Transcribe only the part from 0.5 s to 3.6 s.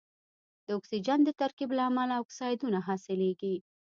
د اکسیجن د ترکیب له امله اکسایدونه حاصلیږي.